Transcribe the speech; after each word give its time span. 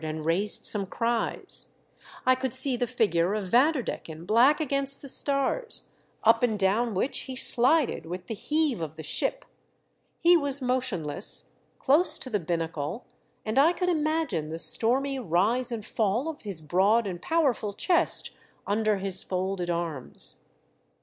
and 0.03 0.25
raised 0.25 0.65
some 0.65 0.87
cries, 0.87 1.75
I 2.25 2.33
could 2.33 2.55
see 2.55 2.75
the 2.75 2.87
figure 2.87 3.35
of 3.35 3.49
Vanderdecken 3.51 4.25
black 4.25 4.59
against 4.59 5.03
the 5.03 5.07
stars, 5.07 5.91
up 6.23 6.41
and 6.41 6.57
down 6.57 6.95
which 6.95 7.25
he 7.29 7.35
slided 7.35 8.07
with 8.07 8.25
the 8.25 8.33
heave 8.33 8.81
of 8.81 8.95
the 8.95 9.03
ship. 9.03 9.45
He 10.17 10.35
was 10.35 10.59
motionless, 10.59 11.51
close 11.77 12.17
to 12.17 12.31
the 12.31 12.39
binnacle, 12.39 13.05
and 13.45 13.59
I 13.59 13.73
could 13.73 13.89
imagine 13.89 14.49
the 14.49 14.57
stormy 14.57 15.19
rise 15.19 15.71
and 15.71 15.85
fall 15.85 16.27
of 16.29 16.41
his 16.41 16.61
broad 16.63 17.05
and 17.05 17.21
powerful 17.21 17.71
chest 17.71 18.31
under 18.65 18.97
his 18.97 19.21
folded 19.21 19.69
arms. 19.69 20.43